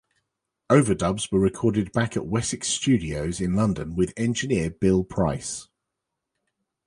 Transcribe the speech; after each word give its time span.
Overdubs 0.71 1.31
were 1.31 1.39
recorded 1.39 1.91
back 1.91 2.17
at 2.17 2.25
Wessex 2.25 2.67
Studios 2.69 3.39
in 3.39 3.55
London 3.55 3.95
with 3.95 4.13
engineer 4.17 4.71
Bill 4.71 5.03
Price. 5.03 5.67